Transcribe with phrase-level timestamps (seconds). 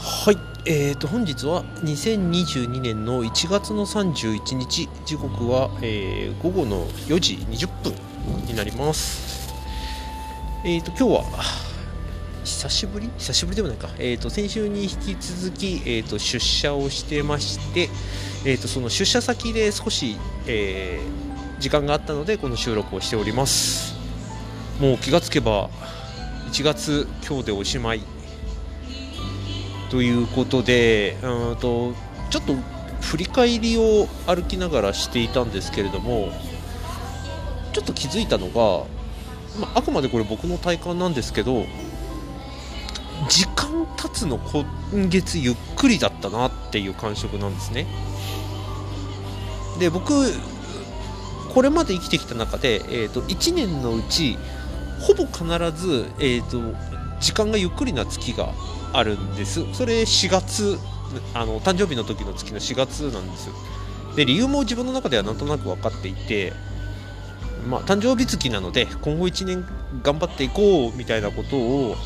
[0.00, 4.88] はい、えー、と本日は2022年の1月の31日。
[5.04, 7.94] 時刻は、えー午後の4時20分
[8.46, 9.54] になります。
[10.64, 11.42] えー、と今日は
[12.42, 13.08] 久しぶり？
[13.18, 17.88] 久しぶりでもないか、えー、と先週に引き続き、えー、と出社をしてまして、
[18.44, 20.16] えー、とその出社先で少し、
[20.48, 21.28] えー
[21.60, 23.97] 時間があったのでこの収録をしております。
[24.80, 25.70] もう気がつけば
[26.52, 28.02] 1月今日でおしまい。
[29.90, 31.94] ということでうんと
[32.30, 32.54] ちょっと
[33.00, 36.30] 振り返りを歩きながらしていたんですけれども
[37.72, 38.86] ちょっと気づいたのが、
[39.58, 41.64] まあ、あくまでこれ僕の体感なんですけど
[43.28, 47.86] 時間経つの今月ゆっくりだったなっていう感触なんですね。
[49.78, 50.12] で僕
[51.52, 54.38] これまで生きてきた中で、えー、と1年のうち
[55.00, 56.76] ほぼ必ず、えー、と
[57.20, 58.52] 時間がゆっくりな月が
[58.92, 59.64] あるんです。
[59.74, 60.78] それ4月
[61.34, 63.50] あの誕生日の時の月の4月なんです
[64.16, 66.52] で理由も自分の中ではなんとなく分かっていて
[67.68, 69.64] まあ誕生日月なので今後1年
[70.02, 71.96] 頑張っていこうみたいなことを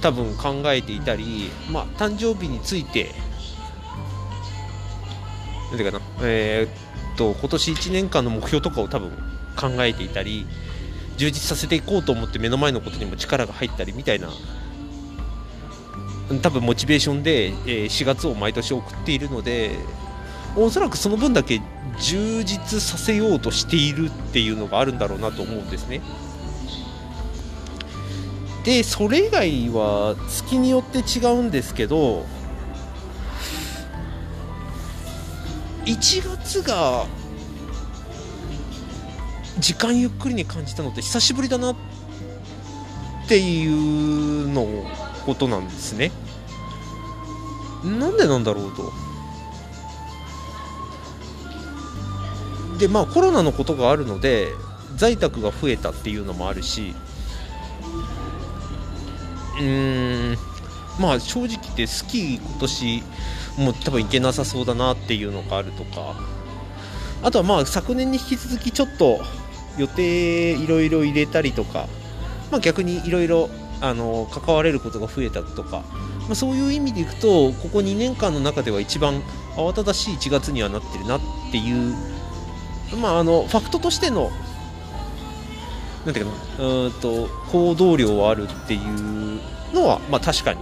[0.00, 3.10] 多分考えていたりまあ誕生日について
[5.70, 9.10] なんていうかなえーっと今年1年間の目標とかを多分
[9.56, 10.46] 考えていたり
[11.16, 14.30] 充実させていこうと思って目の前のことにも力が入ったりみたいな
[16.42, 19.76] 多分モチベーションで、4月を毎年送っているので
[20.56, 21.60] おそらくその分だけ
[22.00, 26.00] 充実させようとしているっていうのがあるんだろうなと思うんですね。
[28.64, 32.24] でそれ以外は月によって違うんですけど
[35.84, 37.04] 1月が
[39.58, 41.76] 時間ゆっくりに感じたのって久しぶりだなっ
[43.28, 44.66] ていうの
[45.24, 46.10] ことなんですね。
[47.84, 48.92] なんでなんだろうと。
[52.78, 54.48] でまあコロナのことがあるので
[54.96, 56.92] 在宅が増えたっていうのもあるし
[59.56, 60.38] うーん
[60.98, 63.02] まあ正直言ってスキー今年
[63.58, 66.34] もう多分行けなさそうだなっていうのがあるとか。
[67.24, 69.22] あとはまあ昨年に引き続きちょっと
[69.78, 71.88] 予定いろいろ入れたりとか、
[72.50, 75.82] まあ、逆にいろいろあの関われることが増えたとか、
[76.22, 79.22] まあ、そういう意味でいくとここ2年間の中では一番
[79.56, 81.20] 慌ただしい1月にはなってるなっ
[81.50, 81.94] ていう、
[82.96, 84.30] まあ、あのファクトとしての
[86.04, 89.40] なんていうかうんと行動量はあるっていう
[89.74, 90.60] のは、まあ、確かに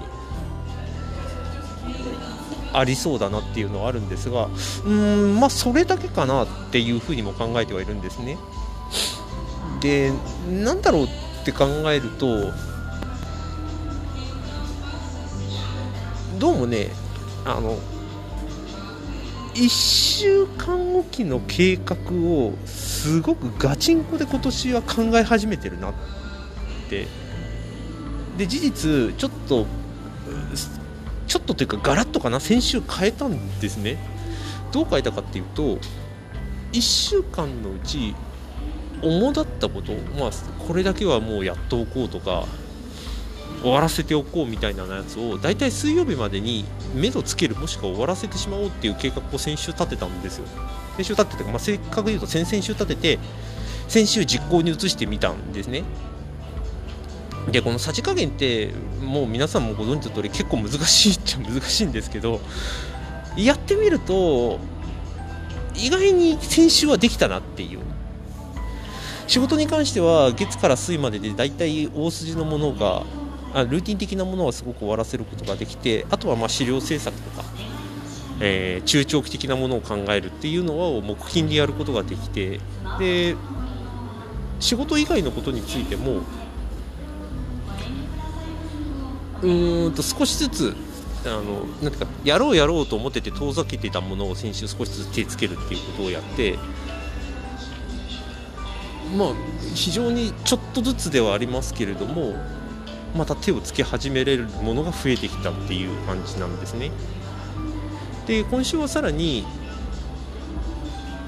[2.73, 4.49] ありそうだなっていうのはあるんですが
[4.85, 8.39] うんまあそれだけかなっていうふうにも考えてはいるんですね。
[9.83, 10.13] で
[10.49, 11.09] なんだろうっ
[11.45, 12.53] て考えると
[16.39, 16.91] どうもね
[17.45, 17.77] あの
[19.55, 25.95] 1週間おきの計画をすごくガチンコで今年は考え始めてるなっ
[26.89, 27.07] て。
[28.39, 29.67] で事実ちょっと
[31.27, 33.99] ちょっとというかガラッとかな先週変えたんですね。
[34.73, 35.79] どう変えたかっていうと
[36.73, 38.15] 1週間のうち
[39.03, 40.31] 主だったこと、まあ、
[40.67, 42.45] これだけはもうやっておこうとか
[43.63, 46.65] 終わらせておこうみたいなやつを大体水曜日までに
[46.95, 50.47] 目処つけるもしくは終わらせてしまおうっていう計画を先週立てたんですよ。
[50.97, 53.19] 先週立てて、まあ、正確に言うと先々週立てて
[53.89, 55.85] 先週実行に移してみたんですね。
[57.51, 58.71] でこのさじ加減って
[59.01, 62.41] もう皆さんもご存知の通り結構難しいっちゃ難しいんですけど
[63.37, 64.61] やってみると
[65.75, 67.81] 意外に先週はできたなっていう。
[69.27, 73.05] 仕事に関しては月から水までで大体大筋のものが
[73.55, 77.45] あルーティン的なものはすごく終わらせることができてあとはまあ資料制作とか、
[78.41, 82.61] えー中長期的なものを考えるっていうのを木金でやることができて
[82.99, 83.37] で
[84.61, 86.23] 仕事以外のことについても
[89.43, 90.77] うんと少しずつ
[91.25, 96.59] あのなんていうかやろうやろうと思ってて遠ざけてたものを先週少しずつ手つけるっていうことをやって
[99.17, 99.29] まあ
[99.75, 102.35] 非常にちょっとずつではありますけれども
[103.17, 106.91] また手をつけ始めれるものが増えてきたっていう感じなんですね。
[108.27, 109.45] で今週はさらに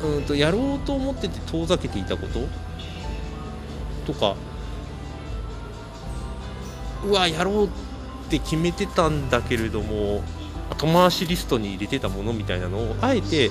[0.02, 2.40] うんとやろうと思ってて遠ざけていたこと
[4.12, 4.36] とか
[7.04, 7.68] うわやろうっ
[8.30, 10.22] て決めてたんだけれども
[10.70, 13.50] 後回しリストに入れてたものみたいなのをあえて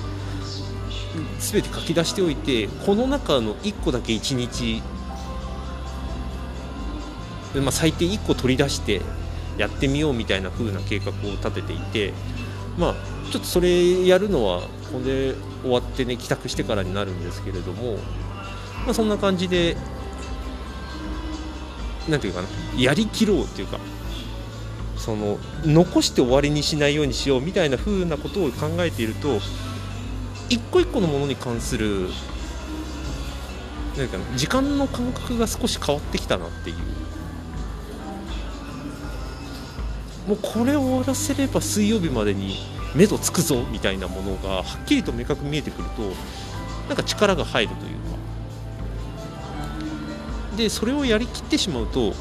[1.38, 4.82] 全て書き出しておいてこの中の1個だけ1日
[7.60, 9.00] まあ、最低1個取り出して
[9.58, 12.12] やってみようみたいな風な計画を立てていて、
[12.76, 12.94] まあ、
[13.30, 14.62] ちょっとそれやるのは
[14.92, 17.94] これ終わってね帰宅してからになるんですけれども、
[18.84, 19.76] まあ、そんな感じで
[22.08, 23.78] なんていうかなやりきろうっていうか
[24.96, 29.38] その残して終わりにしないようにしようみたいな風なことを考えていると
[30.54, 32.08] 一個一個のものに関する
[33.96, 36.76] なんか時間の感覚が少し変わってきたなっていう。
[40.28, 42.56] もうこれを終わらせれば水曜日までに
[42.94, 46.02] 目処つくぞみたいなものがはっきりと明確に見えてくると
[46.88, 48.16] なんか力が入るというか。
[50.56, 52.14] でそれをやりきってしまうと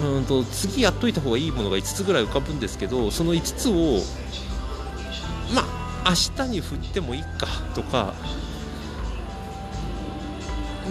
[0.00, 4.02] うんと次やっといた方がいいものが5つぐらい浮かぶんですけどその5つを
[6.04, 8.14] 明日に振ってもいいかとか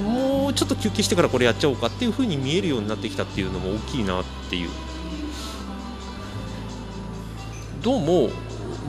[0.03, 4.69] もうちょっと休憩してからこれやっちゃおうかっていう風に見えるようになってきたっていうのも大きいなっていう。
[7.83, 8.29] どうも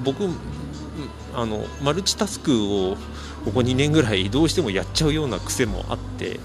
[0.05, 0.25] 僕
[1.35, 2.97] あのマルチタスクを
[3.45, 6.39] ここ2年ぐらいどうしてもやっちゃうような癖もあって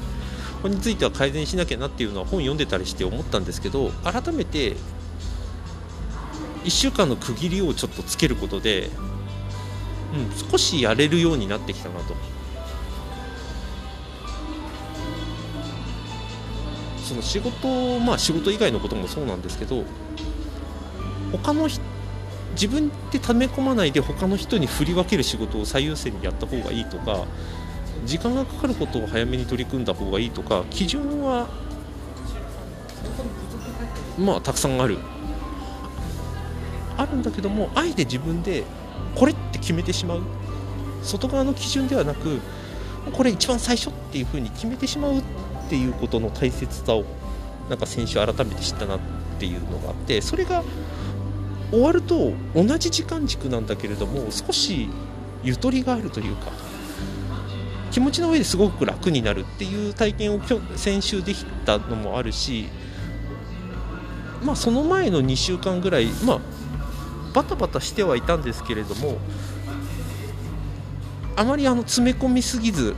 [0.64, 4.75] これについては改善しなきゃなっていうのは本読んでたりして思ったんですけど改めて
[6.64, 8.90] 1週間の区切りをちょっとつけることで、
[10.14, 12.16] うん、少しやれるようになってきたなと。
[17.10, 19.84] その仕事まあ仕事以外のこともそうなんですけど
[21.32, 21.68] 他の
[22.54, 27.26] 自分で溜め込まないで他の人に振り分ける仕事を最優先にやった方がいいとか
[28.06, 31.48] 時間がかかることを早めに取り組んだ方がいいとか基準は
[34.20, 35.00] まあたくさんある
[36.96, 38.66] あるんだけどもあえて自分で
[39.16, 40.22] これって決めてしまう？
[41.04, 42.40] 外側の基準ではなく
[43.13, 45.24] これ一番最初っていうふうに決めてしまうっ
[45.69, 47.06] ていうことの大切さを
[47.69, 49.00] なんか先週改めて知ったなっ
[49.40, 50.63] ていうのがあってそれが
[51.72, 54.90] 終わると同じ時間軸なんだけれども少し
[55.44, 56.51] ゆとりがあるというか
[57.92, 60.42] 気持ちの上ですごく楽になるっていう体験を
[60.75, 62.68] 先週できたのもあるし
[64.44, 66.40] まあその前の2週間ぐらいまあ
[67.34, 69.18] バタバタしてはいたんですけれども
[71.36, 72.96] あまりあの詰め込みすぎず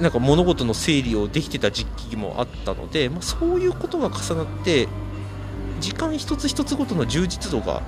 [0.00, 4.88] なんか物事の整理をできてた時期もあったので、まあ、そういうことが重なって
[5.80, 7.82] 時間一つ一つごとの充実度が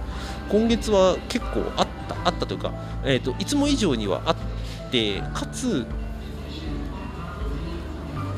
[0.48, 2.72] 今月は結構あったあったというか、
[3.04, 4.36] えーと、いつも以上にはあっ
[4.90, 5.86] てかつ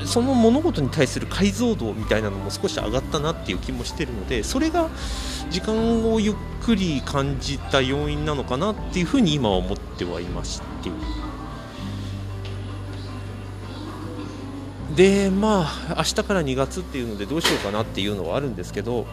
[0.09, 4.89] その物事に対する解像度みたいなのも少し上がったなっていう気もしてるのでそれが
[5.51, 10.91] 時間をゆっくり感じた要因なのかなっていうふうに今は思ってはいまして。
[14.97, 19.07] でまあ明日から2月っていうのでどうしようかなっていうのはあるんですけど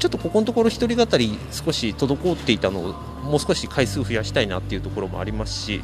[0.00, 5.82] ちょっとここのところ1人語り少し滞っていたのをもう少し回数増やしたいなっていうところもありますし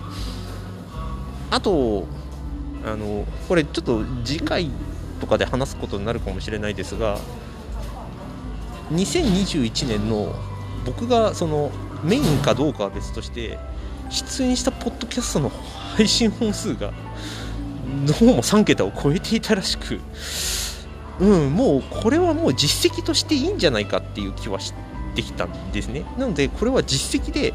[1.50, 2.06] あと
[2.84, 4.70] あのこれちょっと次回
[5.20, 7.19] とかで話すことになるかもしれないですが
[8.90, 10.34] 2021年の
[10.84, 11.70] 僕がその
[12.02, 13.58] メインかどうかは別として
[14.10, 15.50] 出演したポッドキャストの
[15.96, 16.92] 配信本数が
[18.06, 20.00] どうも3桁を超えていたらしく、
[21.20, 24.74] うん、もうこれはもう実績としていいんじゃないかっていう気はし
[25.14, 26.05] てきたんですね。
[26.19, 27.55] なので、これは実績で、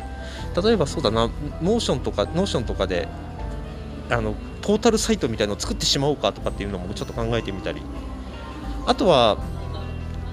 [0.62, 1.30] 例えばそうだな、
[1.62, 3.08] ノーションとか、ノーションとかで、
[4.10, 7.82] あのポータルサイトみたいのを作ってしまおうかとかっていうのもちょっと考えてみたり、
[8.86, 9.38] あとは、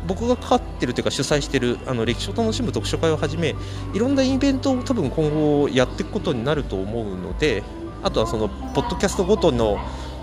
[0.06, 3.54] 僕が関わってるというか主催してるあの歴史を楽しむ読書会をはじめ
[3.92, 7.62] いろんなイベントを多分今後やっていくことになると思うので
[8.02, 9.78] あとはそのポッドキャストごとの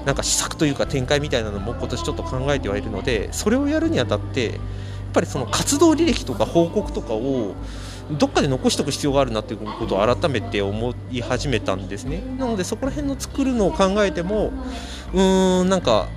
[0.06, 4.58] なんか施策というか展開みたいなのも今年ちょっと考えてはいるのでそれをやるにあたってやっ
[5.14, 7.56] ぱりその活動履歴とか報告とかを
[8.12, 14.52] どっかで残しておく必要があるなっていうことを改めて思い始めたんですねなのでそこら辺の作るのを考えても
[15.14, 16.08] うーんなんか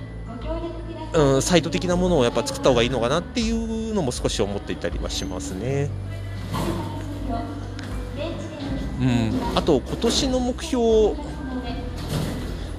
[1.13, 5.89] うん、サイト的なものをやっぱ作った方がいいのかなっていうのも少し思っていたりはしますね。
[8.99, 11.15] うん、あと今年の目標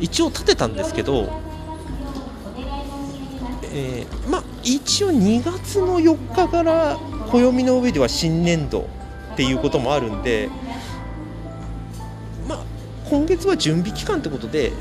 [0.00, 1.28] 一応立てたんですけど、
[3.72, 6.96] えー、まあ、一応2月の4日から
[7.30, 8.88] 暦の上では新年度
[9.38, 10.48] っていうこともあるんで、
[12.48, 12.64] まあ、
[13.08, 14.72] 今月は準備期間ってことで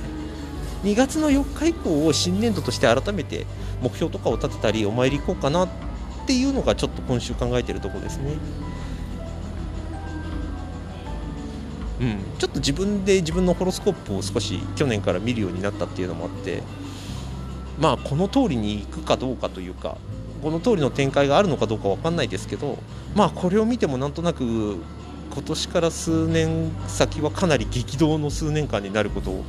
[0.83, 3.45] 2月の4日以降を新年度として改めて
[3.83, 5.69] 目標とかを立てたりお参り行こうかなっ
[6.25, 8.33] ていうのがちょっと今週考えてるとこですね。
[12.01, 16.63] うん、ちょっと自分で自分のホロスコープを少し去年から見るようになったっていうのもあって
[17.79, 19.97] まあこの通りに行くかどうかというか
[20.41, 22.77] この通りの展開があるのかどうか分かんないですけど
[23.15, 24.77] まあこれを見てもなんとなく
[25.33, 29.43] 今年から数年先はかなり激動の数年間になること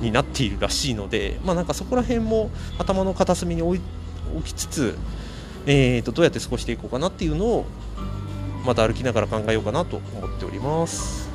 [0.00, 3.80] になっているらしいので、まあ、なんかそこら辺も頭の片隅に置
[4.44, 4.96] きつつ、
[5.66, 7.66] えー、とどうやって過ごしていこうかなっていうのを
[8.64, 11.27] また歩きながら考えようかなと思っております。